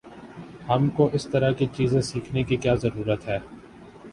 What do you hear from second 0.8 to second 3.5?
کو اس طرح کی چیزیں سیکھنے کی کیا ضرورت ہے؟